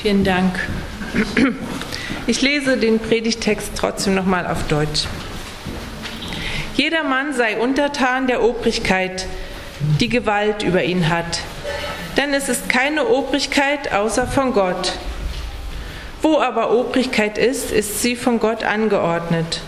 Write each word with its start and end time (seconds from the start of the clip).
Vielen 0.00 0.22
Dank. 0.22 0.60
Ich 2.28 2.40
lese 2.40 2.76
den 2.76 3.00
Predigtext 3.00 3.72
trotzdem 3.74 4.14
nochmal 4.14 4.46
auf 4.46 4.68
Deutsch. 4.68 5.08
Jeder 6.76 7.02
Mann 7.02 7.34
sei 7.34 7.58
untertan 7.58 8.28
der 8.28 8.44
Obrigkeit, 8.44 9.26
die 9.98 10.08
Gewalt 10.08 10.62
über 10.62 10.84
ihn 10.84 11.08
hat. 11.08 11.40
Denn 12.16 12.32
es 12.32 12.48
ist 12.48 12.68
keine 12.68 13.08
Obrigkeit 13.08 13.92
außer 13.92 14.28
von 14.28 14.52
Gott. 14.52 14.92
Wo 16.22 16.38
aber 16.38 16.70
Obrigkeit 16.70 17.36
ist, 17.36 17.72
ist 17.72 18.00
sie 18.00 18.14
von 18.14 18.38
Gott 18.38 18.62
angeordnet. 18.62 19.62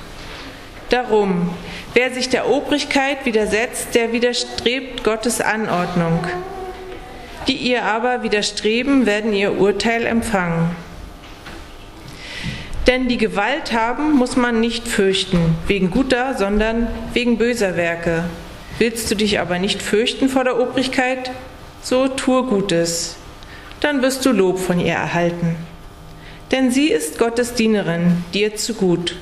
Darum, 0.91 1.51
wer 1.95 2.12
sich 2.12 2.29
der 2.29 2.49
Obrigkeit 2.49 3.27
widersetzt, 3.27 3.97
der 3.97 4.12
widerstrebt 4.12 5.03
Gottes 5.03 5.41
Anordnung. 5.41 6.25
Die 7.49 7.57
ihr 7.57 7.85
aber 7.85 8.23
widerstreben, 8.23 9.07
werden 9.07 9.33
ihr 9.33 9.59
Urteil 9.59 10.07
empfangen. 10.07 10.71
Denn 12.87 13.09
die 13.09 13.19
Gewalt 13.19 13.73
haben 13.73 14.12
muss 14.12 14.37
man 14.37 14.61
nicht 14.61 14.89
fürchten, 14.89 15.57
wegen 15.67 15.91
guter, 15.91 16.37
sondern 16.37 16.89
wegen 17.12 17.39
böser 17.39 17.77
Werke. 17.77 18.25
Willst 18.79 19.11
du 19.11 19.15
dich 19.15 19.39
aber 19.39 19.59
nicht 19.59 19.83
fürchten 19.83 20.29
vor 20.29 20.45
der 20.45 20.59
Obrigkeit, 20.59 21.31
so 21.83 22.09
tue 22.09 22.43
Gutes, 22.45 23.17
dann 23.81 24.03
wirst 24.03 24.27
du 24.27 24.33
Lob 24.33 24.59
von 24.59 24.81
ihr 24.81 24.95
erhalten. 24.95 25.57
Denn 26.51 26.70
sie 26.70 26.89
ist 26.89 27.19
Gottes 27.19 27.55
Dienerin, 27.55 28.25
dir 28.34 28.57
zu 28.57 28.75
gut. 28.75 29.17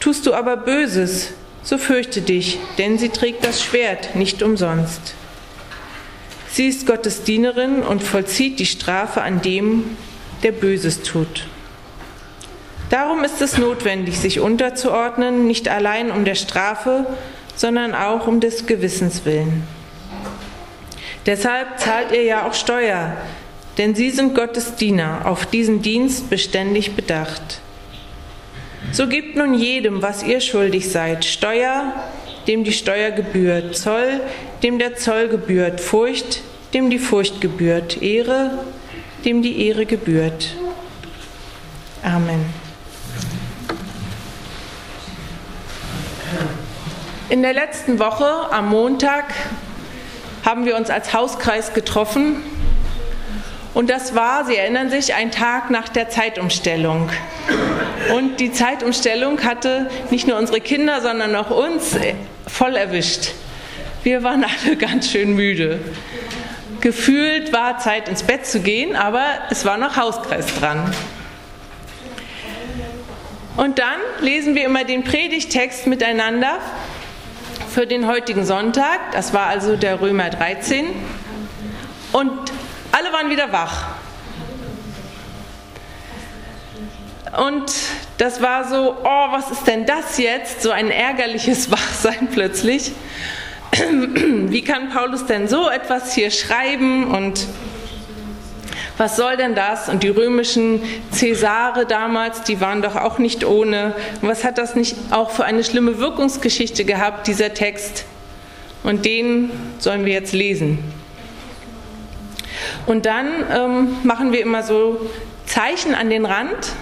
Tust 0.00 0.26
du 0.26 0.34
aber 0.34 0.56
Böses, 0.56 1.32
so 1.62 1.78
fürchte 1.78 2.22
dich, 2.22 2.58
denn 2.78 2.98
sie 2.98 3.10
trägt 3.10 3.44
das 3.44 3.62
Schwert 3.62 4.16
nicht 4.16 4.42
umsonst. 4.42 5.14
Sie 6.52 6.66
ist 6.66 6.86
Gottes 6.86 7.22
Dienerin 7.22 7.82
und 7.82 8.02
vollzieht 8.02 8.58
die 8.58 8.66
Strafe 8.66 9.22
an 9.22 9.40
dem, 9.40 9.96
der 10.42 10.52
Böses 10.52 11.00
tut. 11.00 11.46
Darum 12.90 13.24
ist 13.24 13.40
es 13.40 13.56
notwendig, 13.56 14.18
sich 14.18 14.38
unterzuordnen, 14.38 15.46
nicht 15.46 15.70
allein 15.70 16.10
um 16.10 16.26
der 16.26 16.34
Strafe, 16.34 17.06
sondern 17.56 17.94
auch 17.94 18.26
um 18.26 18.40
des 18.40 18.66
Gewissens 18.66 19.24
willen. 19.24 19.66
Deshalb 21.24 21.80
zahlt 21.80 22.12
ihr 22.12 22.24
ja 22.24 22.46
auch 22.46 22.52
Steuer, 22.52 23.16
denn 23.78 23.94
sie 23.94 24.10
sind 24.10 24.34
Gottes 24.34 24.74
Diener, 24.74 25.22
auf 25.24 25.46
diesen 25.46 25.80
Dienst 25.80 26.28
beständig 26.28 26.94
bedacht. 26.94 27.62
So 28.90 29.06
gebt 29.06 29.36
nun 29.36 29.54
jedem, 29.54 30.02
was 30.02 30.22
ihr 30.22 30.42
schuldig 30.42 30.90
seid, 30.90 31.24
Steuer, 31.24 31.94
dem 32.46 32.62
die 32.62 32.72
Steuer 32.72 33.10
gebührt, 33.10 33.74
Zoll, 33.74 34.20
dem 34.62 34.78
der 34.78 34.96
Zoll 34.96 35.28
gebührt, 35.28 35.80
Furcht, 35.80 36.42
dem 36.74 36.90
die 36.90 36.98
Furcht 36.98 37.40
gebührt, 37.40 38.00
Ehre, 38.00 38.64
dem 39.24 39.42
die 39.42 39.66
Ehre 39.66 39.86
gebührt. 39.86 40.54
Amen. 42.02 42.44
In 47.28 47.42
der 47.42 47.54
letzten 47.54 47.98
Woche 47.98 48.52
am 48.52 48.68
Montag 48.68 49.24
haben 50.44 50.64
wir 50.64 50.76
uns 50.76 50.90
als 50.90 51.14
Hauskreis 51.14 51.72
getroffen 51.72 52.42
und 53.74 53.88
das 53.88 54.14
war, 54.14 54.44
Sie 54.44 54.54
erinnern 54.54 54.90
sich, 54.90 55.14
ein 55.14 55.30
Tag 55.30 55.70
nach 55.70 55.88
der 55.88 56.10
Zeitumstellung. 56.10 57.08
Und 58.14 58.38
die 58.38 58.52
Zeitumstellung 58.52 59.42
hatte 59.44 59.88
nicht 60.10 60.26
nur 60.28 60.36
unsere 60.36 60.60
Kinder, 60.60 61.00
sondern 61.00 61.34
auch 61.34 61.50
uns 61.50 61.96
voll 62.46 62.76
erwischt. 62.76 63.30
Wir 64.02 64.24
waren 64.24 64.44
alle 64.44 64.76
ganz 64.76 65.10
schön 65.10 65.34
müde. 65.34 65.78
Gefühlt 66.80 67.52
war 67.52 67.78
Zeit 67.78 68.08
ins 68.08 68.24
Bett 68.24 68.44
zu 68.44 68.60
gehen, 68.60 68.96
aber 68.96 69.24
es 69.50 69.64
war 69.64 69.78
noch 69.78 69.96
Hauskreis 69.96 70.46
dran. 70.58 70.92
Und 73.56 73.78
dann 73.78 74.00
lesen 74.20 74.56
wir 74.56 74.64
immer 74.64 74.82
den 74.82 75.04
Predigtext 75.04 75.86
miteinander 75.86 76.58
für 77.72 77.86
den 77.86 78.08
heutigen 78.08 78.44
Sonntag. 78.44 79.12
Das 79.12 79.32
war 79.32 79.46
also 79.46 79.76
der 79.76 80.00
Römer 80.00 80.30
13. 80.30 80.86
Und 82.10 82.32
alle 82.90 83.12
waren 83.12 83.30
wieder 83.30 83.52
wach. 83.52 83.86
Und 87.38 87.72
das 88.18 88.42
war 88.42 88.68
so, 88.68 88.96
oh, 89.04 89.26
was 89.30 89.52
ist 89.52 89.66
denn 89.68 89.86
das 89.86 90.18
jetzt? 90.18 90.62
So 90.62 90.72
ein 90.72 90.90
ärgerliches 90.90 91.70
Wachsein 91.70 92.28
plötzlich. 92.32 92.92
Wie 93.72 94.62
kann 94.62 94.90
Paulus 94.90 95.26
denn 95.26 95.48
so 95.48 95.68
etwas 95.68 96.14
hier 96.14 96.30
schreiben 96.30 97.04
und 97.04 97.46
was 98.98 99.16
soll 99.16 99.36
denn 99.36 99.54
das? 99.54 99.88
Und 99.88 100.02
die 100.02 100.10
römischen 100.10 100.82
Cäsare 101.10 101.86
damals, 101.86 102.42
die 102.42 102.60
waren 102.60 102.82
doch 102.82 102.94
auch 102.94 103.18
nicht 103.18 103.44
ohne. 103.44 103.94
Und 104.20 104.28
was 104.28 104.44
hat 104.44 104.58
das 104.58 104.76
nicht 104.76 104.96
auch 105.10 105.30
für 105.30 105.44
eine 105.44 105.64
schlimme 105.64 105.98
Wirkungsgeschichte 105.98 106.84
gehabt, 106.84 107.26
dieser 107.26 107.54
Text? 107.54 108.04
Und 108.82 109.04
den 109.06 109.50
sollen 109.78 110.04
wir 110.04 110.12
jetzt 110.12 110.32
lesen. 110.32 110.78
Und 112.86 113.06
dann 113.06 113.26
ähm, 113.52 113.96
machen 114.02 114.32
wir 114.32 114.40
immer 114.40 114.62
so 114.62 115.00
Zeichen 115.46 115.94
an 115.94 116.10
den 116.10 116.26
Rand. 116.26 116.72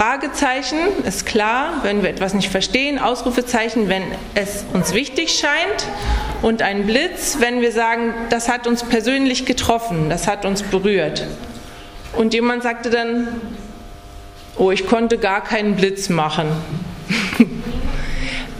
Fragezeichen 0.00 0.78
ist 1.06 1.26
klar, 1.26 1.80
wenn 1.82 2.02
wir 2.02 2.08
etwas 2.08 2.32
nicht 2.32 2.48
verstehen. 2.48 2.98
Ausrufezeichen, 2.98 3.90
wenn 3.90 4.02
es 4.34 4.64
uns 4.72 4.94
wichtig 4.94 5.38
scheint 5.38 5.86
und 6.40 6.62
ein 6.62 6.86
Blitz, 6.86 7.36
wenn 7.40 7.60
wir 7.60 7.70
sagen, 7.70 8.14
das 8.30 8.48
hat 8.48 8.66
uns 8.66 8.82
persönlich 8.82 9.44
getroffen, 9.44 10.08
das 10.08 10.26
hat 10.26 10.46
uns 10.46 10.62
berührt. 10.62 11.26
Und 12.16 12.32
jemand 12.32 12.62
sagte 12.62 12.88
dann, 12.88 13.28
oh, 14.56 14.70
ich 14.70 14.86
konnte 14.86 15.18
gar 15.18 15.44
keinen 15.44 15.76
Blitz 15.76 16.08
machen. 16.08 16.48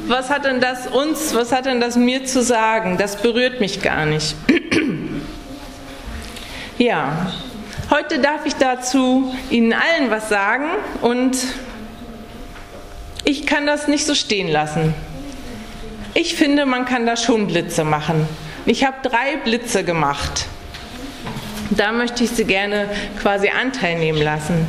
was 0.08 0.28
hat 0.28 0.44
denn 0.44 0.60
das 0.60 0.88
uns, 0.88 1.34
was 1.34 1.52
hat 1.52 1.64
denn 1.64 1.80
das 1.80 1.96
mir 1.96 2.26
zu 2.26 2.42
sagen? 2.42 2.98
Das 2.98 3.16
berührt 3.16 3.60
mich 3.60 3.80
gar 3.80 4.04
nicht. 4.04 4.36
ja, 6.76 7.32
heute 7.90 8.20
darf 8.20 8.46
ich 8.46 8.54
dazu 8.54 9.34
Ihnen 9.50 9.72
allen 9.72 10.10
was 10.10 10.28
sagen 10.28 10.64
und 11.02 11.36
ich 13.24 13.46
kann 13.46 13.66
das 13.66 13.88
nicht 13.88 14.06
so 14.06 14.14
stehen 14.14 14.48
lassen. 14.48 14.94
Ich 16.14 16.34
finde, 16.34 16.66
man 16.66 16.84
kann 16.84 17.06
da 17.06 17.16
schon 17.16 17.46
Blitze 17.46 17.84
machen. 17.84 18.26
Ich 18.66 18.84
habe 18.84 18.96
drei 19.02 19.36
Blitze 19.44 19.84
gemacht. 19.84 20.46
Da 21.70 21.92
möchte 21.92 22.24
ich 22.24 22.30
Sie 22.30 22.44
gerne 22.44 22.88
quasi 23.20 23.48
Anteil 23.48 23.98
nehmen 23.98 24.20
lassen. 24.20 24.66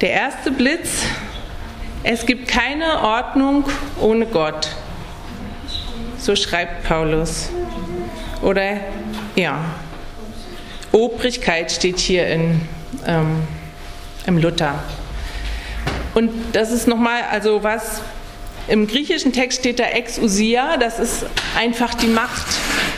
Der 0.00 0.10
erste 0.10 0.50
Blitz, 0.50 1.02
es 2.02 2.24
gibt 2.26 2.48
keine 2.48 3.00
Ordnung 3.00 3.64
ohne 4.00 4.26
Gott. 4.26 4.68
So 6.18 6.34
schreibt 6.36 6.84
Paulus. 6.84 7.50
Oder 8.42 8.78
ja, 9.36 9.64
Obrigkeit 10.94 11.72
steht 11.72 11.98
hier 11.98 12.28
in, 12.28 12.60
ähm, 13.04 13.42
im 14.26 14.38
Luther. 14.38 14.78
Und 16.14 16.30
das 16.52 16.70
ist 16.70 16.86
nochmal, 16.86 17.22
also 17.32 17.64
was 17.64 18.00
im 18.68 18.86
griechischen 18.86 19.32
Text 19.32 19.58
steht 19.58 19.80
da 19.80 19.86
Exousia, 19.86 20.76
das 20.76 21.00
ist 21.00 21.26
einfach 21.58 21.94
die 21.94 22.06
Macht. 22.06 22.46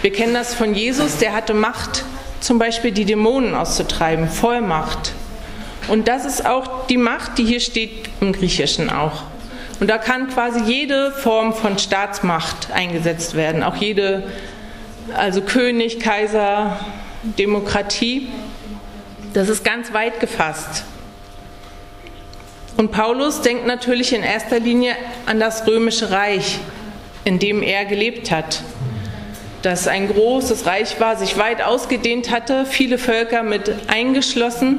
Wir 0.02 0.12
kennen 0.12 0.34
das 0.34 0.54
von 0.54 0.74
Jesus, 0.74 1.16
der 1.16 1.32
hatte 1.32 1.54
Macht, 1.54 2.04
zum 2.40 2.58
Beispiel 2.58 2.92
die 2.92 3.06
Dämonen 3.06 3.54
auszutreiben, 3.54 4.28
Vollmacht. 4.28 5.12
Und 5.88 6.06
das 6.06 6.26
ist 6.26 6.44
auch 6.44 6.86
die 6.88 6.98
Macht, 6.98 7.38
die 7.38 7.44
hier 7.44 7.60
steht 7.60 8.10
im 8.20 8.34
Griechischen 8.34 8.90
auch. 8.90 9.22
Und 9.80 9.88
da 9.88 9.96
kann 9.96 10.28
quasi 10.28 10.60
jede 10.70 11.12
Form 11.12 11.54
von 11.54 11.78
Staatsmacht 11.78 12.70
eingesetzt 12.74 13.34
werden, 13.36 13.62
auch 13.62 13.76
jede, 13.76 14.24
also 15.16 15.40
König, 15.40 15.98
Kaiser, 15.98 16.78
Demokratie. 17.38 18.28
Das 19.34 19.48
ist 19.48 19.64
ganz 19.64 19.92
weit 19.92 20.20
gefasst. 20.20 20.84
Und 22.76 22.92
Paulus 22.92 23.40
denkt 23.40 23.66
natürlich 23.66 24.12
in 24.12 24.22
erster 24.22 24.60
Linie 24.60 24.94
an 25.24 25.40
das 25.40 25.66
römische 25.66 26.10
Reich, 26.10 26.58
in 27.24 27.38
dem 27.38 27.62
er 27.62 27.86
gelebt 27.86 28.30
hat. 28.30 28.62
Das 29.62 29.88
ein 29.88 30.08
großes 30.08 30.66
Reich 30.66 31.00
war, 31.00 31.16
sich 31.16 31.38
weit 31.38 31.62
ausgedehnt 31.62 32.30
hatte, 32.30 32.66
viele 32.66 32.98
Völker 32.98 33.42
mit 33.42 33.72
eingeschlossen. 33.88 34.78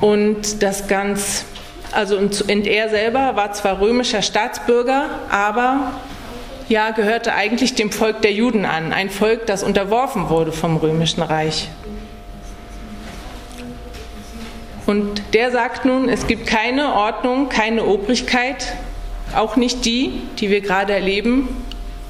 Und 0.00 0.62
das 0.62 0.86
ganz, 0.86 1.44
also 1.90 2.16
und 2.16 2.48
er 2.48 2.88
selber 2.88 3.36
war 3.36 3.52
zwar 3.52 3.80
römischer 3.80 4.22
Staatsbürger, 4.22 5.10
aber 5.30 5.92
ja, 6.68 6.90
gehörte 6.90 7.34
eigentlich 7.34 7.74
dem 7.74 7.92
Volk 7.92 8.22
der 8.22 8.32
Juden 8.32 8.64
an, 8.64 8.92
ein 8.92 9.10
Volk, 9.10 9.46
das 9.46 9.62
unterworfen 9.62 10.28
wurde 10.28 10.52
vom 10.52 10.76
römischen 10.76 11.22
Reich. 11.22 11.68
Und 14.86 15.22
der 15.32 15.50
sagt 15.50 15.84
nun, 15.84 16.08
es 16.08 16.26
gibt 16.26 16.46
keine 16.46 16.94
Ordnung, 16.94 17.48
keine 17.48 17.84
Obrigkeit, 17.84 18.74
auch 19.34 19.56
nicht 19.56 19.84
die, 19.84 20.20
die 20.38 20.50
wir 20.50 20.60
gerade 20.60 20.92
erleben, 20.92 21.48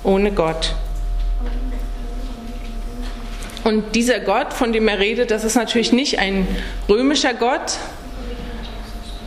ohne 0.02 0.32
Gott. 0.32 0.74
Und 3.62 3.94
dieser 3.94 4.20
Gott, 4.20 4.52
von 4.52 4.72
dem 4.72 4.88
er 4.88 4.98
redet, 4.98 5.30
das 5.30 5.44
ist 5.44 5.54
natürlich 5.54 5.92
nicht 5.92 6.18
ein 6.18 6.46
römischer 6.88 7.32
Gott, 7.32 7.78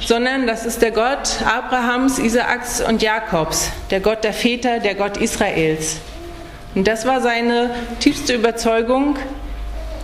sondern 0.07 0.47
das 0.47 0.65
ist 0.65 0.81
der 0.81 0.91
Gott 0.91 1.41
Abrahams, 1.45 2.17
Isaaks 2.17 2.79
und 2.79 3.01
Jakobs, 3.01 3.71
der 3.91 3.99
Gott 3.99 4.23
der 4.23 4.31
Väter, 4.31 4.79
der 4.79 4.95
Gott 4.95 5.17
Israels. 5.17 5.97
Und 6.75 6.87
das 6.87 7.05
war 7.05 7.19
seine 7.19 7.71
tiefste 7.99 8.33
Überzeugung 8.33 9.17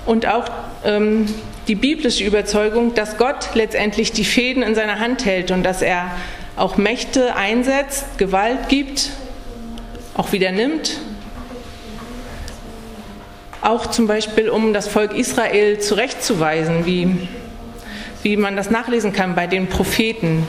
und 0.06 0.28
auch 0.28 0.44
ähm, 0.84 1.34
die 1.70 1.76
biblische 1.76 2.26
Überzeugung, 2.26 2.94
dass 2.96 3.18
Gott 3.18 3.52
letztendlich 3.54 4.12
die 4.12 4.26
Fäden 4.26 4.62
in 4.62 4.76
seiner 4.76 5.00
Hand 5.00 5.24
hält 5.24 5.52
und 5.52 5.64
dass 5.64 5.82
er 5.82 6.12
auch 6.58 6.76
Mächte 6.76 7.38
einsetzt, 7.38 8.18
Gewalt 8.18 8.68
gibt, 8.68 9.12
auch 10.16 10.34
wieder 10.34 10.52
nimmt. 10.52 11.00
Auch 13.62 13.86
zum 13.86 14.08
Beispiel, 14.08 14.50
um 14.50 14.74
das 14.74 14.90
Volk 14.90 15.16
Israel 15.16 15.80
zurechtzuweisen, 15.80 16.86
wie, 16.86 17.30
wie 18.24 18.38
man 18.38 18.56
das 18.56 18.70
nachlesen 18.72 19.14
kann 19.14 19.36
bei 19.36 19.48
den 19.48 19.68
Propheten, 19.68 20.48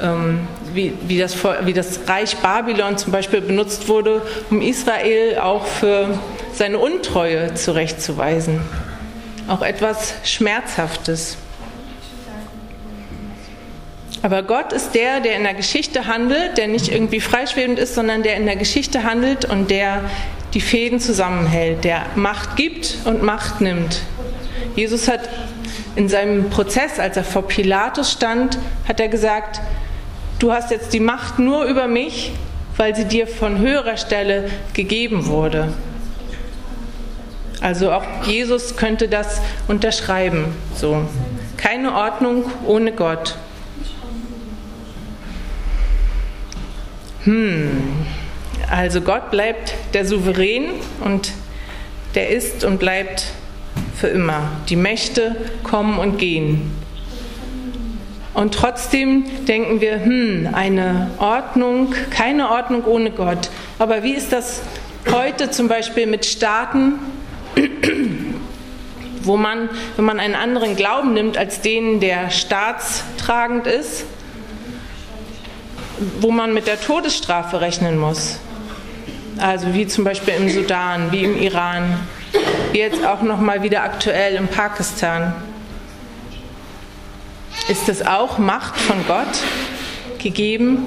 ähm, 0.00 0.46
wie, 0.72 0.92
wie, 1.06 1.18
das, 1.18 1.36
wie 1.62 1.72
das 1.72 2.00
Reich 2.06 2.36
Babylon 2.36 2.96
zum 2.98 3.12
Beispiel 3.12 3.40
benutzt 3.40 3.88
wurde, 3.88 4.22
um 4.50 4.62
Israel 4.62 5.38
auch 5.38 5.66
für 5.66 6.18
seine 6.52 6.78
Untreue 6.78 7.54
zurechtzuweisen 7.54 8.60
auch 9.48 9.62
etwas 9.62 10.14
Schmerzhaftes. 10.24 11.36
Aber 14.22 14.42
Gott 14.42 14.72
ist 14.72 14.94
der, 14.94 15.20
der 15.20 15.36
in 15.36 15.42
der 15.42 15.52
Geschichte 15.52 16.06
handelt, 16.06 16.56
der 16.56 16.66
nicht 16.66 16.88
irgendwie 16.88 17.20
freischwebend 17.20 17.78
ist, 17.78 17.94
sondern 17.94 18.22
der 18.22 18.36
in 18.36 18.46
der 18.46 18.56
Geschichte 18.56 19.02
handelt 19.02 19.44
und 19.44 19.70
der 19.70 20.00
die 20.54 20.62
Fäden 20.62 20.98
zusammenhält, 20.98 21.84
der 21.84 22.06
Macht 22.14 22.56
gibt 22.56 22.96
und 23.04 23.22
Macht 23.22 23.60
nimmt. 23.60 24.00
Jesus 24.76 25.08
hat 25.08 25.28
in 25.96 26.08
seinem 26.08 26.50
Prozess, 26.50 26.98
als 26.98 27.16
er 27.16 27.24
vor 27.24 27.46
Pilatus 27.46 28.12
stand, 28.12 28.58
hat 28.88 29.00
er 29.00 29.08
gesagt, 29.08 29.60
du 30.38 30.52
hast 30.52 30.70
jetzt 30.70 30.92
die 30.92 31.00
Macht 31.00 31.38
nur 31.38 31.64
über 31.64 31.86
mich, 31.86 32.32
weil 32.76 32.94
sie 32.96 33.04
dir 33.04 33.26
von 33.26 33.58
höherer 33.58 33.96
Stelle 33.96 34.50
gegeben 34.72 35.26
wurde. 35.26 35.72
Also 37.60 37.92
auch 37.92 38.04
Jesus 38.26 38.76
könnte 38.76 39.08
das 39.08 39.40
unterschreiben. 39.68 40.46
So. 40.74 41.06
Keine 41.56 41.94
Ordnung 41.94 42.44
ohne 42.66 42.92
Gott. 42.92 43.36
Hm. 47.24 48.04
Also 48.70 49.00
Gott 49.00 49.30
bleibt 49.30 49.74
der 49.94 50.04
Souverän 50.04 50.64
und 51.02 51.32
der 52.14 52.30
ist 52.30 52.64
und 52.64 52.78
bleibt 52.78 53.32
für 54.04 54.10
immer. 54.10 54.50
Die 54.68 54.76
Mächte 54.76 55.34
kommen 55.62 55.98
und 55.98 56.18
gehen. 56.18 56.70
Und 58.34 58.52
trotzdem 58.52 59.24
denken 59.46 59.80
wir, 59.80 60.04
hm, 60.04 60.50
eine 60.52 61.10
Ordnung, 61.16 61.94
keine 62.10 62.50
Ordnung 62.50 62.84
ohne 62.84 63.12
Gott. 63.12 63.48
Aber 63.78 64.02
wie 64.02 64.12
ist 64.12 64.30
das 64.30 64.60
heute 65.10 65.50
zum 65.50 65.68
Beispiel 65.68 66.06
mit 66.06 66.26
Staaten, 66.26 66.98
wo 69.22 69.38
man, 69.38 69.70
wenn 69.96 70.04
man 70.04 70.20
einen 70.20 70.34
anderen 70.34 70.76
Glauben 70.76 71.14
nimmt 71.14 71.38
als 71.38 71.62
den, 71.62 71.98
der 71.98 72.28
staatstragend 72.28 73.66
ist, 73.66 74.04
wo 76.20 76.30
man 76.30 76.52
mit 76.52 76.66
der 76.66 76.78
Todesstrafe 76.78 77.62
rechnen 77.62 77.98
muss. 77.98 78.38
Also 79.38 79.72
wie 79.72 79.86
zum 79.86 80.04
Beispiel 80.04 80.34
im 80.34 80.50
Sudan, 80.50 81.10
wie 81.10 81.24
im 81.24 81.40
Iran, 81.40 82.00
jetzt 82.74 83.04
auch 83.04 83.22
noch 83.22 83.40
mal 83.40 83.62
wieder 83.62 83.82
aktuell 83.84 84.34
in 84.34 84.48
Pakistan. 84.48 85.32
Ist 87.68 87.88
das 87.88 88.04
auch 88.04 88.38
Macht 88.38 88.76
von 88.76 89.06
Gott 89.06 89.42
gegeben? 90.18 90.86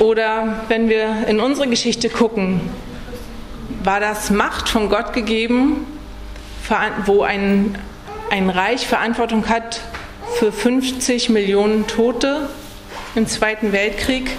Oder 0.00 0.62
wenn 0.68 0.88
wir 0.88 1.26
in 1.28 1.40
unsere 1.40 1.68
Geschichte 1.68 2.08
gucken, 2.08 2.60
war 3.82 4.00
das 4.00 4.30
Macht 4.30 4.68
von 4.68 4.88
Gott 4.88 5.12
gegeben, 5.12 5.86
wo 7.04 7.22
ein, 7.22 7.78
ein 8.30 8.50
Reich 8.50 8.86
Verantwortung 8.86 9.48
hat 9.48 9.82
für 10.38 10.50
50 10.50 11.28
Millionen 11.28 11.86
Tote 11.86 12.48
im 13.14 13.26
Zweiten 13.26 13.72
Weltkrieg 13.72 14.30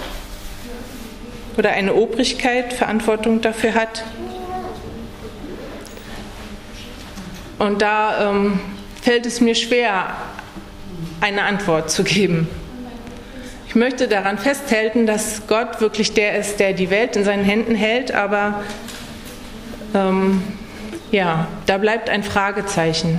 oder 1.56 1.70
eine 1.70 1.94
Obrigkeit 1.94 2.72
Verantwortung 2.72 3.40
dafür 3.40 3.74
hat. 3.74 4.04
Und 7.58 7.80
da 7.80 8.30
ähm, 8.30 8.60
fällt 9.02 9.24
es 9.24 9.40
mir 9.40 9.54
schwer, 9.54 10.14
eine 11.20 11.44
Antwort 11.44 11.90
zu 11.90 12.04
geben. 12.04 12.48
Ich 13.68 13.74
möchte 13.74 14.08
daran 14.08 14.38
festhalten, 14.38 15.06
dass 15.06 15.46
Gott 15.46 15.80
wirklich 15.80 16.12
der 16.12 16.38
ist, 16.38 16.60
der 16.60 16.72
die 16.72 16.90
Welt 16.90 17.16
in 17.16 17.24
seinen 17.24 17.44
Händen 17.44 17.74
hält, 17.74 18.12
aber 18.12 18.62
ähm, 19.94 20.42
ja, 21.10 21.48
da 21.66 21.78
bleibt 21.78 22.10
ein 22.10 22.22
Fragezeichen. 22.22 23.18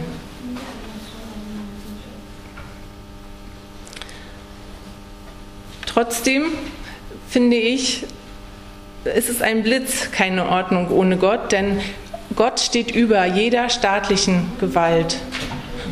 Trotzdem 5.86 6.46
finde 7.30 7.58
ich, 7.58 8.06
es 9.04 9.30
ist 9.30 9.42
ein 9.42 9.64
Blitz, 9.64 10.12
keine 10.12 10.48
Ordnung 10.48 10.92
ohne 10.92 11.18
Gott, 11.18 11.52
denn 11.52 11.80
Gott 12.36 12.60
steht 12.60 12.94
über 12.94 13.26
jeder 13.26 13.70
staatlichen 13.70 14.52
Gewalt. 14.60 15.18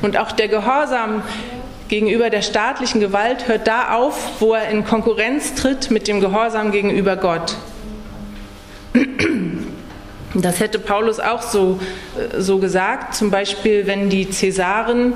Und 0.01 0.17
auch 0.17 0.31
der 0.31 0.47
Gehorsam 0.47 1.23
gegenüber 1.87 2.29
der 2.29 2.41
staatlichen 2.41 2.99
Gewalt 2.99 3.47
hört 3.47 3.67
da 3.67 3.95
auf, 3.95 4.41
wo 4.41 4.53
er 4.53 4.69
in 4.69 4.85
Konkurrenz 4.85 5.55
tritt 5.55 5.91
mit 5.91 6.07
dem 6.07 6.19
Gehorsam 6.19 6.71
gegenüber 6.71 7.15
Gott. 7.15 7.55
Das 10.33 10.59
hätte 10.59 10.79
Paulus 10.79 11.19
auch 11.19 11.41
so, 11.41 11.79
äh, 12.17 12.41
so 12.41 12.59
gesagt, 12.59 13.15
zum 13.15 13.31
Beispiel 13.31 13.87
wenn 13.87 14.09
die 14.09 14.29
Cäsaren, 14.29 15.13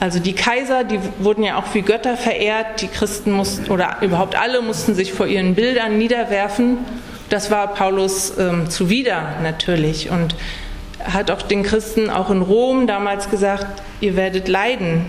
also 0.00 0.18
die 0.18 0.34
Kaiser, 0.34 0.84
die 0.84 0.98
wurden 1.18 1.44
ja 1.44 1.56
auch 1.56 1.72
wie 1.72 1.82
Götter 1.82 2.16
verehrt, 2.16 2.82
die 2.82 2.88
Christen 2.88 3.32
mussten, 3.32 3.70
oder 3.70 3.98
überhaupt 4.00 4.36
alle 4.36 4.60
mussten 4.62 4.94
sich 4.94 5.12
vor 5.12 5.26
ihren 5.26 5.54
Bildern 5.54 5.98
niederwerfen. 5.98 6.78
Das 7.28 7.50
war 7.50 7.74
Paulus 7.74 8.38
ähm, 8.38 8.70
zuwider 8.70 9.36
natürlich 9.42 10.10
und 10.10 10.36
hat 11.02 11.30
auch 11.30 11.42
den 11.42 11.62
Christen 11.62 12.10
auch 12.10 12.30
in 12.30 12.42
Rom 12.42 12.86
damals 12.86 13.30
gesagt, 13.30 13.82
ihr 14.00 14.16
werdet 14.16 14.48
leiden. 14.48 15.06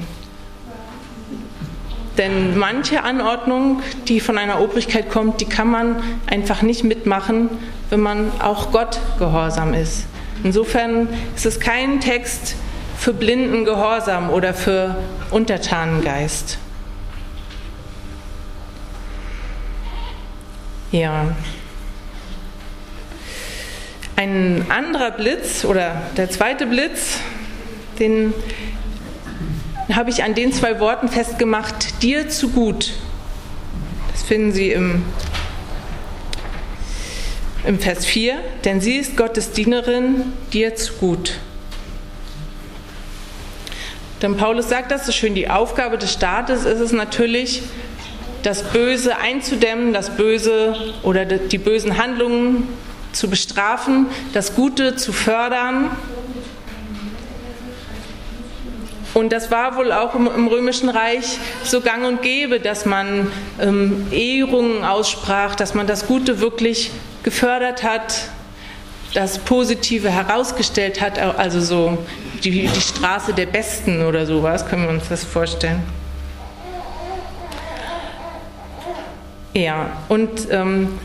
Denn 2.17 2.57
manche 2.57 3.03
Anordnung, 3.03 3.83
die 4.07 4.19
von 4.19 4.39
einer 4.39 4.59
Obrigkeit 4.59 5.09
kommt, 5.09 5.39
die 5.39 5.45
kann 5.45 5.69
man 5.69 6.01
einfach 6.25 6.63
nicht 6.63 6.83
mitmachen, 6.83 7.49
wenn 7.91 7.99
man 7.99 8.31
auch 8.41 8.71
Gott 8.71 8.99
gehorsam 9.19 9.75
ist. 9.75 10.07
Insofern 10.43 11.07
ist 11.35 11.45
es 11.45 11.59
kein 11.59 11.99
Text 11.99 12.55
für 12.97 13.13
blinden 13.13 13.65
Gehorsam 13.65 14.31
oder 14.31 14.55
für 14.55 14.95
Untertanengeist. 15.29 16.57
Ja. 20.91 21.25
Ein 24.17 24.65
anderer 24.69 25.11
Blitz 25.11 25.63
oder 25.63 26.01
der 26.17 26.29
zweite 26.29 26.65
Blitz, 26.65 27.19
den 27.99 28.33
habe 29.93 30.09
ich 30.09 30.23
an 30.23 30.33
den 30.33 30.51
zwei 30.51 30.79
Worten 30.79 31.07
festgemacht, 31.07 32.01
dir 32.01 32.27
zu 32.27 32.49
gut. 32.49 32.93
Das 34.11 34.23
finden 34.23 34.51
Sie 34.51 34.71
im 34.71 35.03
im 37.67 37.79
Vers 37.79 38.05
4, 38.05 38.35
denn 38.63 38.79
sie 38.79 38.95
ist 38.95 39.17
Gottes 39.17 39.51
Dienerin, 39.51 40.31
dir 40.53 40.75
zu 40.75 40.93
gut. 40.93 41.33
Denn 44.21 44.37
Paulus 44.37 44.69
sagt 44.69 44.89
das 44.89 45.05
so 45.05 45.11
schön, 45.11 45.35
die 45.35 45.49
Aufgabe 45.49 45.97
des 45.97 46.13
Staates 46.13 46.63
ist 46.63 46.79
es 46.79 46.93
natürlich, 46.93 47.61
das 48.41 48.63
Böse 48.63 49.17
einzudämmen, 49.17 49.93
das 49.93 50.15
Böse 50.15 50.75
oder 51.03 51.25
die 51.25 51.57
bösen 51.57 51.97
Handlungen 51.97 52.69
zu 53.13 53.29
bestrafen, 53.29 54.07
das 54.33 54.55
Gute 54.55 54.95
zu 54.95 55.13
fördern. 55.13 55.91
Und 59.13 59.31
das 59.31 59.49
war 59.49 59.75
wohl 59.77 59.91
auch 59.91 60.13
im, 60.13 60.27
im 60.27 60.47
Römischen 60.47 60.89
Reich 60.89 61.39
so 61.63 61.81
gang 61.81 62.05
und 62.05 62.21
gäbe, 62.21 62.59
dass 62.59 62.85
man 62.85 63.31
ähm, 63.59 64.07
Ehrungen 64.11 64.83
aussprach, 64.83 65.55
dass 65.55 65.73
man 65.73 65.87
das 65.87 66.05
Gute 66.05 66.39
wirklich 66.39 66.91
gefördert 67.23 67.83
hat, 67.83 68.29
das 69.13 69.39
Positive 69.39 70.09
herausgestellt 70.09 71.01
hat, 71.01 71.17
also 71.17 71.61
so 71.61 71.97
die, 72.43 72.67
die 72.67 72.81
Straße 72.81 73.33
der 73.33 73.47
Besten 73.47 74.05
oder 74.05 74.25
sowas, 74.25 74.67
können 74.67 74.83
wir 74.83 74.89
uns 74.89 75.09
das 75.09 75.23
vorstellen. 75.23 75.81
Ja, 79.53 79.93
und 80.09 80.29
ähm, 80.51 80.99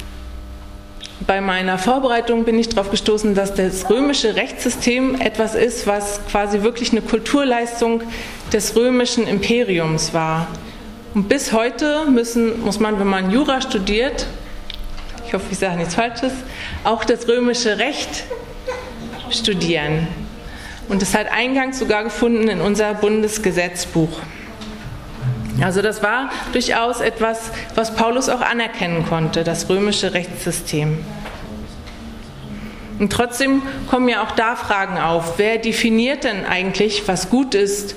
bei 1.26 1.40
meiner 1.40 1.78
Vorbereitung 1.78 2.44
bin 2.44 2.58
ich 2.58 2.68
darauf 2.68 2.90
gestoßen, 2.90 3.34
dass 3.34 3.54
das 3.54 3.88
römische 3.90 4.36
Rechtssystem 4.36 5.20
etwas 5.20 5.54
ist, 5.54 5.86
was 5.86 6.20
quasi 6.30 6.62
wirklich 6.62 6.92
eine 6.92 7.02
Kulturleistung 7.02 8.02
des 8.52 8.76
römischen 8.76 9.26
Imperiums 9.26 10.14
war. 10.14 10.48
Und 11.14 11.28
bis 11.28 11.52
heute 11.52 12.06
müssen, 12.06 12.62
muss 12.62 12.80
man, 12.80 12.98
wenn 12.98 13.06
man 13.06 13.30
Jura 13.30 13.60
studiert, 13.60 14.26
ich 15.26 15.34
hoffe, 15.34 15.46
ich 15.50 15.58
sage 15.58 15.76
nichts 15.76 15.94
Falsches, 15.94 16.32
auch 16.84 17.04
das 17.04 17.28
römische 17.28 17.78
Recht 17.78 18.24
studieren. 19.30 20.08
Und 20.88 21.02
es 21.02 21.14
hat 21.14 21.30
Eingang 21.30 21.72
sogar 21.72 22.04
gefunden 22.04 22.48
in 22.48 22.60
unser 22.60 22.94
Bundesgesetzbuch. 22.94 24.20
Also 25.60 25.82
das 25.82 26.02
war 26.02 26.30
durchaus 26.52 27.00
etwas, 27.00 27.50
was 27.74 27.94
Paulus 27.94 28.28
auch 28.28 28.40
anerkennen 28.40 29.06
konnte, 29.06 29.44
das 29.44 29.68
römische 29.68 30.14
Rechtssystem. 30.14 30.98
Und 32.98 33.12
trotzdem 33.12 33.62
kommen 33.88 34.08
ja 34.08 34.22
auch 34.22 34.30
da 34.32 34.56
Fragen 34.56 34.98
auf. 34.98 35.34
Wer 35.36 35.58
definiert 35.58 36.24
denn 36.24 36.44
eigentlich, 36.46 37.06
was 37.08 37.30
gut 37.30 37.54
ist 37.54 37.96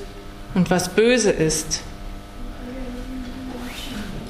und 0.54 0.70
was 0.70 0.90
böse 0.90 1.32
ist? 1.32 1.82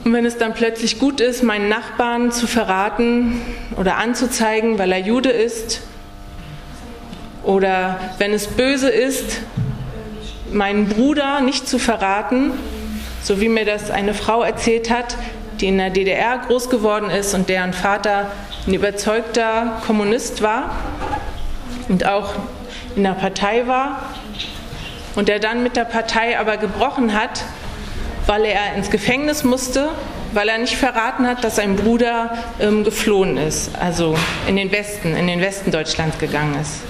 Und 0.03 0.13
wenn 0.13 0.25
es 0.25 0.37
dann 0.37 0.53
plötzlich 0.53 0.99
gut 0.99 1.19
ist, 1.19 1.41
meinen 1.41 1.67
Nachbarn 1.67 2.31
zu 2.31 2.45
verraten 2.45 3.41
oder 3.75 3.97
anzuzeigen, 3.97 4.77
weil 4.77 4.91
er 4.91 4.99
Jude 4.99 5.31
ist, 5.31 5.81
oder 7.43 7.99
wenn 8.17 8.33
es 8.33 8.47
böse 8.47 8.89
ist, 8.89 9.41
meinen 10.51 10.87
Bruder 10.87 11.41
nicht 11.41 11.67
zu 11.67 11.79
verraten, 11.79 12.51
so 13.25 13.41
wie 13.41 13.49
mir 13.49 13.65
das 13.65 13.89
eine 13.89 14.13
Frau 14.13 14.43
erzählt 14.43 14.91
hat, 14.91 15.17
die 15.59 15.67
in 15.67 15.79
der 15.79 15.89
DDR 15.89 16.37
groß 16.37 16.69
geworden 16.69 17.09
ist 17.09 17.33
und 17.33 17.49
deren 17.49 17.73
Vater 17.73 18.31
ein 18.67 18.73
überzeugter 18.73 19.81
Kommunist 19.87 20.43
war 20.43 20.75
und 21.89 22.05
auch 22.05 22.33
in 22.95 23.03
der 23.03 23.13
Partei 23.13 23.65
war 23.65 24.13
und 25.15 25.27
der 25.27 25.39
dann 25.39 25.63
mit 25.63 25.75
der 25.75 25.85
Partei 25.85 26.37
aber 26.39 26.57
gebrochen 26.57 27.19
hat, 27.19 27.43
weil 28.27 28.45
er 28.45 28.75
ins 28.75 28.91
Gefängnis 28.91 29.43
musste, 29.43 29.89
weil 30.33 30.47
er 30.47 30.59
nicht 30.59 30.75
verraten 30.75 31.25
hat, 31.25 31.43
dass 31.43 31.55
sein 31.55 31.77
Bruder 31.77 32.37
ähm, 32.59 32.83
geflohen 32.83 33.37
ist, 33.37 33.71
also 33.79 34.15
in 34.47 34.55
den 34.55 34.71
Westen, 34.71 35.15
in 35.15 35.25
den 35.25 35.41
Westen 35.41 35.71
Deutschlands 35.71 36.19
gegangen 36.19 36.59
ist. 36.61 36.81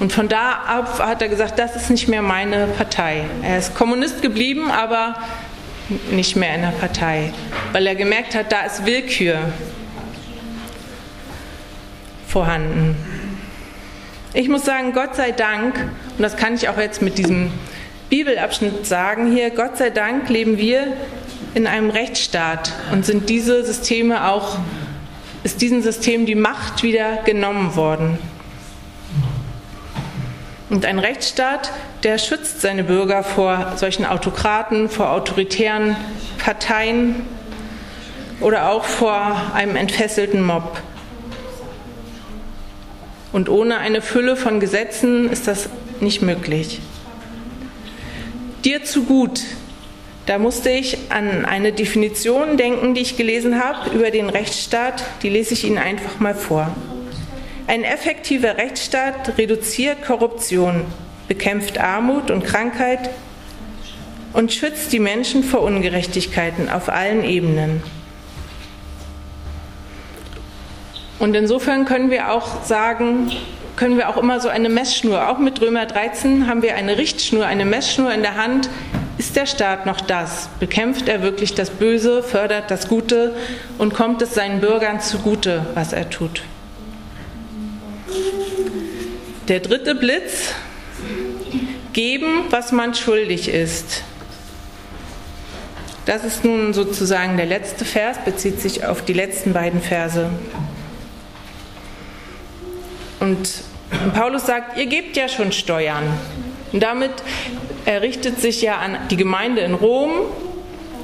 Und 0.00 0.12
von 0.12 0.28
da 0.28 0.52
ab 0.66 1.00
hat 1.00 1.22
er 1.22 1.28
gesagt, 1.28 1.58
das 1.58 1.74
ist 1.74 1.90
nicht 1.90 2.08
mehr 2.08 2.22
meine 2.22 2.66
Partei. 2.66 3.24
Er 3.42 3.58
ist 3.58 3.74
Kommunist 3.74 4.22
geblieben, 4.22 4.70
aber 4.70 5.16
nicht 6.10 6.36
mehr 6.36 6.54
in 6.54 6.62
der 6.62 6.68
Partei, 6.68 7.32
weil 7.72 7.86
er 7.86 7.94
gemerkt 7.94 8.34
hat, 8.34 8.52
da 8.52 8.60
ist 8.60 8.84
Willkür 8.84 9.38
vorhanden. 12.26 12.94
Ich 14.34 14.48
muss 14.48 14.64
sagen, 14.64 14.92
Gott 14.92 15.16
sei 15.16 15.32
Dank, 15.32 15.74
und 16.16 16.22
das 16.22 16.36
kann 16.36 16.54
ich 16.54 16.68
auch 16.68 16.76
jetzt 16.76 17.00
mit 17.00 17.16
diesem 17.16 17.50
Bibelabschnitt 18.10 18.86
sagen 18.86 19.32
hier, 19.32 19.50
Gott 19.50 19.78
sei 19.78 19.90
Dank 19.90 20.28
leben 20.28 20.58
wir 20.58 20.92
in 21.54 21.66
einem 21.66 21.90
Rechtsstaat 21.90 22.72
und 22.92 23.06
sind 23.06 23.30
diese 23.30 23.64
Systeme 23.64 24.28
auch, 24.28 24.58
ist 25.42 25.62
diesen 25.62 25.82
Systemen 25.82 26.26
die 26.26 26.34
Macht 26.34 26.82
wieder 26.82 27.22
genommen 27.24 27.74
worden. 27.74 28.18
Und 30.70 30.84
ein 30.84 30.98
Rechtsstaat, 30.98 31.72
der 32.02 32.18
schützt 32.18 32.60
seine 32.60 32.84
Bürger 32.84 33.22
vor 33.22 33.72
solchen 33.76 34.04
Autokraten, 34.04 34.90
vor 34.90 35.10
autoritären 35.10 35.96
Parteien 36.38 37.26
oder 38.40 38.70
auch 38.70 38.84
vor 38.84 39.52
einem 39.54 39.76
entfesselten 39.76 40.42
Mob. 40.42 40.80
Und 43.32 43.48
ohne 43.48 43.78
eine 43.78 44.02
Fülle 44.02 44.36
von 44.36 44.60
Gesetzen 44.60 45.30
ist 45.30 45.48
das 45.48 45.68
nicht 46.00 46.22
möglich. 46.22 46.80
Dir 48.64 48.84
zu 48.84 49.04
gut, 49.04 49.40
da 50.26 50.38
musste 50.38 50.70
ich 50.70 50.98
an 51.10 51.46
eine 51.46 51.72
Definition 51.72 52.58
denken, 52.58 52.94
die 52.94 53.00
ich 53.00 53.16
gelesen 53.16 53.62
habe 53.62 53.90
über 53.96 54.10
den 54.10 54.28
Rechtsstaat. 54.28 55.02
Die 55.22 55.30
lese 55.30 55.54
ich 55.54 55.64
Ihnen 55.64 55.78
einfach 55.78 56.20
mal 56.20 56.34
vor. 56.34 56.74
Ein 57.68 57.84
effektiver 57.84 58.56
Rechtsstaat 58.56 59.36
reduziert 59.36 60.02
Korruption, 60.02 60.86
bekämpft 61.28 61.76
Armut 61.76 62.30
und 62.30 62.42
Krankheit 62.42 63.10
und 64.32 64.54
schützt 64.54 64.90
die 64.90 64.98
Menschen 64.98 65.44
vor 65.44 65.60
Ungerechtigkeiten 65.60 66.70
auf 66.70 66.88
allen 66.88 67.24
Ebenen. 67.24 67.82
Und 71.18 71.36
insofern 71.36 71.84
können 71.84 72.10
wir 72.10 72.32
auch 72.32 72.64
sagen, 72.64 73.32
können 73.76 73.98
wir 73.98 74.08
auch 74.08 74.16
immer 74.16 74.40
so 74.40 74.48
eine 74.48 74.70
Messschnur, 74.70 75.28
auch 75.28 75.38
mit 75.38 75.60
Römer 75.60 75.84
13 75.84 76.48
haben 76.48 76.62
wir 76.62 76.74
eine 76.74 76.96
Richtschnur, 76.96 77.44
eine 77.44 77.66
Messschnur 77.66 78.14
in 78.14 78.22
der 78.22 78.36
Hand. 78.36 78.70
Ist 79.18 79.36
der 79.36 79.44
Staat 79.44 79.84
noch 79.84 80.00
das? 80.00 80.48
Bekämpft 80.58 81.06
er 81.06 81.20
wirklich 81.20 81.52
das 81.52 81.68
Böse, 81.68 82.22
fördert 82.22 82.70
das 82.70 82.88
Gute 82.88 83.36
und 83.76 83.92
kommt 83.92 84.22
es 84.22 84.32
seinen 84.32 84.62
Bürgern 84.62 85.00
zugute, 85.00 85.66
was 85.74 85.92
er 85.92 86.08
tut? 86.08 86.44
Der 89.48 89.60
dritte 89.60 89.94
Blitz, 89.94 90.52
geben, 91.94 92.44
was 92.50 92.70
man 92.70 92.94
schuldig 92.94 93.48
ist. 93.48 94.04
Das 96.06 96.22
ist 96.22 96.44
nun 96.44 96.72
sozusagen 96.72 97.36
der 97.36 97.46
letzte 97.46 97.84
Vers, 97.84 98.18
bezieht 98.24 98.60
sich 98.60 98.84
auf 98.84 99.04
die 99.04 99.14
letzten 99.14 99.52
beiden 99.52 99.80
Verse. 99.80 100.30
Und 103.20 103.62
Paulus 104.14 104.46
sagt, 104.46 104.78
ihr 104.78 104.86
gebt 104.86 105.16
ja 105.16 105.28
schon 105.28 105.50
Steuern. 105.50 106.04
Und 106.72 106.82
damit 106.82 107.10
errichtet 107.84 108.40
sich 108.40 108.62
ja 108.62 108.76
an 108.76 108.96
die 109.10 109.16
Gemeinde 109.16 109.62
in 109.62 109.74
Rom. 109.74 110.12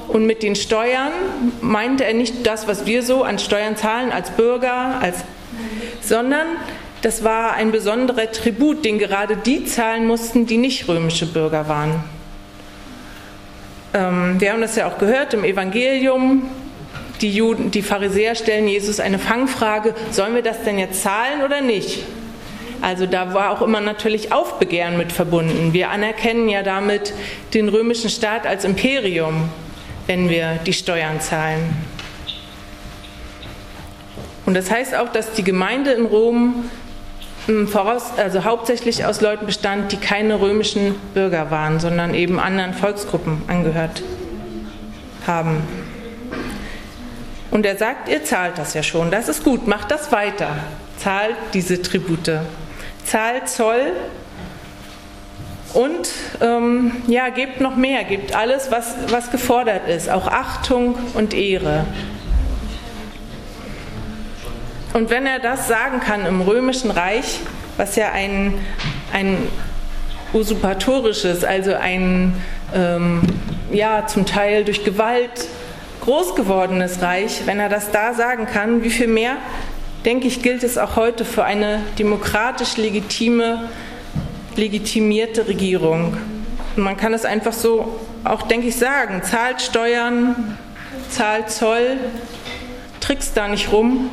Und 0.07 0.25
mit 0.25 0.43
den 0.43 0.55
Steuern 0.55 1.11
meinte 1.61 2.05
er 2.05 2.13
nicht 2.13 2.45
das, 2.45 2.67
was 2.67 2.85
wir 2.85 3.03
so 3.03 3.23
an 3.23 3.37
Steuern 3.37 3.75
zahlen 3.75 4.11
als 4.11 4.29
Bürger, 4.31 4.99
als, 5.01 5.25
sondern 6.01 6.45
das 7.01 7.23
war 7.23 7.53
ein 7.53 7.71
besonderer 7.71 8.31
Tribut, 8.31 8.83
den 8.83 8.97
gerade 8.97 9.37
die 9.37 9.65
zahlen 9.65 10.07
mussten, 10.07 10.45
die 10.45 10.57
nicht 10.57 10.87
römische 10.87 11.25
Bürger 11.25 11.67
waren. 11.67 12.03
Ähm, 13.93 14.39
wir 14.39 14.51
haben 14.51 14.61
das 14.61 14.75
ja 14.75 14.87
auch 14.87 14.97
gehört 14.97 15.33
im 15.33 15.43
Evangelium. 15.43 16.49
Die, 17.21 17.31
Juden, 17.31 17.71
die 17.71 17.81
Pharisäer 17.81 18.35
stellen 18.35 18.67
Jesus 18.67 18.99
eine 18.99 19.19
Fangfrage, 19.19 19.93
sollen 20.11 20.35
wir 20.35 20.41
das 20.41 20.63
denn 20.63 20.77
jetzt 20.77 21.01
zahlen 21.01 21.43
oder 21.43 21.61
nicht? 21.61 22.03
Also 22.81 23.05
da 23.05 23.33
war 23.33 23.51
auch 23.51 23.61
immer 23.61 23.79
natürlich 23.79 24.33
Aufbegehren 24.33 24.97
mit 24.97 25.11
verbunden. 25.11 25.73
Wir 25.73 25.91
anerkennen 25.91 26.49
ja 26.49 26.61
damit 26.61 27.13
den 27.53 27.69
römischen 27.69 28.09
Staat 28.09 28.45
als 28.45 28.65
Imperium, 28.65 29.49
wenn 30.07 30.29
wir 30.29 30.59
die 30.65 30.73
Steuern 30.73 31.21
zahlen. 31.21 31.75
Und 34.45 34.53
das 34.53 34.69
heißt 34.69 34.93
auch, 34.95 35.09
dass 35.09 35.31
die 35.31 35.43
Gemeinde 35.43 35.91
in 35.91 36.05
Rom 36.05 36.69
voraus, 37.67 38.11
also 38.17 38.43
hauptsächlich 38.43 39.05
aus 39.05 39.21
Leuten 39.21 39.45
bestand, 39.45 39.91
die 39.91 39.97
keine 39.97 40.39
römischen 40.39 40.95
Bürger 41.13 41.51
waren, 41.51 41.79
sondern 41.79 42.13
eben 42.13 42.39
anderen 42.39 42.73
Volksgruppen 42.73 43.43
angehört 43.47 44.03
haben. 45.27 45.61
Und 47.51 47.65
er 47.65 47.77
sagt, 47.77 48.09
ihr 48.09 48.23
zahlt 48.23 48.57
das 48.57 48.73
ja 48.73 48.83
schon, 48.83 49.11
das 49.11 49.29
ist 49.29 49.43
gut, 49.43 49.67
macht 49.67 49.91
das 49.91 50.11
weiter, 50.11 50.49
zahlt 50.97 51.35
diese 51.53 51.81
Tribute, 51.81 52.41
zahlt 53.05 53.47
Zoll 53.47 53.93
und 55.73 56.09
ähm, 56.41 57.03
ja, 57.07 57.29
gebt 57.29 57.61
noch 57.61 57.75
mehr, 57.75 58.03
gebt 58.03 58.35
alles, 58.35 58.71
was, 58.71 58.95
was 59.09 59.29
gefordert 59.31 59.87
ist, 59.87 60.09
auch 60.09 60.27
Achtung 60.27 60.95
und 61.13 61.33
Ehre. 61.33 61.85
Und 64.95 65.09
wenn 65.09 65.25
er 65.25 65.39
das 65.39 65.67
sagen 65.67 65.99
kann 65.99 66.25
im 66.25 66.39
römischen 66.39 66.89
Reich, 66.89 67.41
was 67.75 67.97
ja 67.97 68.13
ein, 68.13 68.53
ein 69.11 69.39
usurpatorisches, 70.33 71.43
also 71.43 71.73
ein 71.73 72.33
ähm, 72.73 73.21
ja, 73.73 74.07
zum 74.07 74.25
Teil 74.25 74.63
durch 74.63 74.85
Gewalt 74.85 75.49
groß 75.99 76.35
gewordenes 76.35 77.01
Reich, 77.01 77.41
wenn 77.43 77.59
er 77.59 77.67
das 77.67 77.91
da 77.91 78.13
sagen 78.13 78.45
kann, 78.45 78.83
wie 78.83 78.89
viel 78.89 79.07
mehr, 79.07 79.35
denke 80.05 80.27
ich, 80.27 80.41
gilt 80.41 80.63
es 80.63 80.77
auch 80.77 80.95
heute 80.95 81.25
für 81.25 81.43
eine 81.43 81.81
demokratisch 81.99 82.77
legitime, 82.77 83.67
legitimierte 84.55 85.45
Regierung. 85.45 86.15
Und 86.77 86.83
man 86.83 86.95
kann 86.95 87.13
es 87.13 87.25
einfach 87.25 87.51
so 87.51 87.99
auch, 88.23 88.43
denke 88.43 88.67
ich, 88.67 88.77
sagen, 88.77 89.23
zahlt 89.23 89.61
Steuern, 89.61 90.57
zahlt 91.09 91.49
Zoll, 91.49 91.97
trickst 93.01 93.35
da 93.35 93.49
nicht 93.49 93.73
rum, 93.73 94.09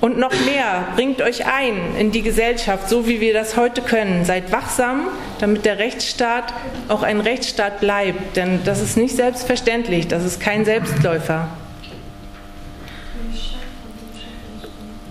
und 0.00 0.16
noch 0.16 0.32
mehr, 0.44 0.88
bringt 0.94 1.20
euch 1.22 1.46
ein 1.46 1.96
in 1.98 2.12
die 2.12 2.22
Gesellschaft, 2.22 2.88
so 2.88 3.08
wie 3.08 3.20
wir 3.20 3.32
das 3.32 3.56
heute 3.56 3.82
können. 3.82 4.24
Seid 4.24 4.52
wachsam, 4.52 5.08
damit 5.40 5.64
der 5.64 5.78
Rechtsstaat 5.78 6.54
auch 6.86 7.02
ein 7.02 7.20
Rechtsstaat 7.20 7.80
bleibt. 7.80 8.36
Denn 8.36 8.60
das 8.64 8.80
ist 8.80 8.96
nicht 8.96 9.16
selbstverständlich, 9.16 10.06
das 10.06 10.24
ist 10.24 10.40
kein 10.40 10.64
Selbstläufer. 10.64 11.48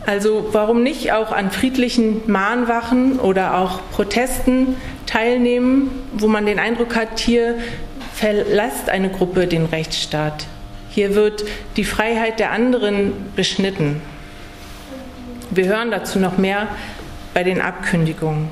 Also 0.06 0.48
warum 0.54 0.84
nicht 0.84 1.12
auch 1.12 1.34
an 1.34 1.52
friedlichen 1.52 2.22
Mahnwachen 2.32 3.20
oder 3.20 3.58
auch 3.58 3.82
Protesten 3.92 4.78
teilnehmen, 5.06 5.92
wo 6.14 6.28
man 6.28 6.46
den 6.46 6.60
Eindruck 6.60 6.96
hat, 6.96 7.20
hier 7.20 7.56
verlässt 8.14 8.90
eine 8.90 9.10
Gruppe 9.10 9.48
den 9.48 9.66
Rechtsstaat. 9.66 10.46
Hier 10.92 11.14
wird 11.14 11.44
die 11.76 11.84
Freiheit 11.84 12.40
der 12.40 12.52
anderen 12.52 13.12
beschnitten. 13.36 14.02
Wir 15.50 15.66
hören 15.66 15.92
dazu 15.92 16.20
noch 16.20 16.38
mehr 16.38 16.68
bei 17.34 17.44
den 17.44 17.62
Abkündigungen. 17.62 18.50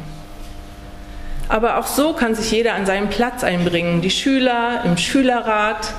Aber 1.50 1.78
auch 1.78 1.88
so 1.88 2.14
kann 2.14 2.36
sich 2.36 2.52
jeder 2.52 2.74
an 2.74 2.86
seinen 2.86 3.10
Platz 3.10 3.44
einbringen. 3.44 4.02
Die 4.02 4.10
Schüler 4.10 4.84
im 4.86 4.98
Schülerrat, 4.98 5.94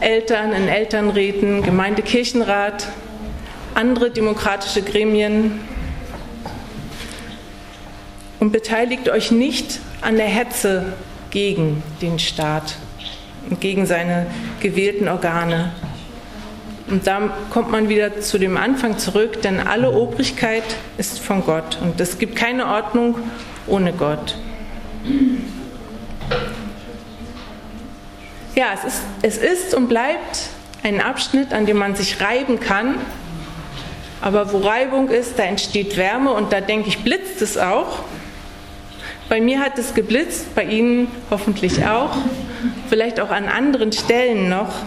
Eltern 0.00 0.52
in 0.52 0.68
Elternräten, 0.68 1.62
Gemeindekirchenrat, 1.62 2.88
andere 3.74 4.10
demokratische 4.10 4.82
Gremien. 4.82 5.60
Und 8.40 8.52
beteiligt 8.52 9.08
euch 9.08 9.30
nicht 9.30 9.80
an 10.00 10.16
der 10.16 10.26
Hetze 10.26 10.94
gegen 11.30 11.82
den 12.02 12.18
Staat 12.18 12.76
und 13.48 13.60
gegen 13.60 13.86
seine 13.86 14.26
gewählten 14.60 15.08
Organe. 15.08 15.72
Und 16.90 17.06
da 17.06 17.32
kommt 17.50 17.70
man 17.70 17.88
wieder 17.88 18.20
zu 18.20 18.38
dem 18.38 18.56
Anfang 18.56 18.98
zurück, 18.98 19.42
denn 19.42 19.60
alle 19.60 19.92
Obrigkeit 19.92 20.64
ist 20.98 21.20
von 21.20 21.44
Gott 21.44 21.78
und 21.80 22.00
es 22.00 22.18
gibt 22.18 22.34
keine 22.34 22.66
Ordnung 22.66 23.16
ohne 23.68 23.92
Gott. 23.92 24.36
Ja, 28.56 28.66
es 28.74 28.84
ist, 28.84 29.02
es 29.22 29.38
ist 29.38 29.74
und 29.74 29.88
bleibt 29.88 30.48
ein 30.82 31.00
Abschnitt, 31.00 31.52
an 31.52 31.64
dem 31.64 31.76
man 31.76 31.94
sich 31.94 32.20
reiben 32.20 32.58
kann. 32.58 32.96
Aber 34.20 34.52
wo 34.52 34.58
Reibung 34.58 35.08
ist, 35.08 35.38
da 35.38 35.44
entsteht 35.44 35.96
Wärme 35.96 36.32
und 36.32 36.52
da 36.52 36.60
denke 36.60 36.88
ich, 36.88 36.98
blitzt 36.98 37.40
es 37.40 37.56
auch. 37.56 38.00
Bei 39.28 39.40
mir 39.40 39.60
hat 39.60 39.78
es 39.78 39.94
geblitzt, 39.94 40.56
bei 40.56 40.64
Ihnen 40.64 41.06
hoffentlich 41.30 41.86
auch, 41.86 42.16
vielleicht 42.88 43.20
auch 43.20 43.30
an 43.30 43.46
anderen 43.48 43.92
Stellen 43.92 44.48
noch. 44.48 44.84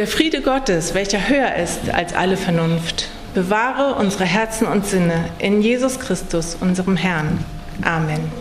Der 0.00 0.06
Friede 0.06 0.40
Gottes, 0.40 0.94
welcher 0.94 1.28
höher 1.28 1.56
ist 1.56 1.90
als 1.92 2.14
alle 2.14 2.38
Vernunft, 2.38 3.10
bewahre 3.34 3.96
unsere 3.96 4.24
Herzen 4.24 4.66
und 4.66 4.86
Sinne 4.86 5.26
in 5.38 5.60
Jesus 5.60 6.00
Christus, 6.00 6.56
unserem 6.58 6.96
Herrn. 6.96 7.44
Amen. 7.82 8.39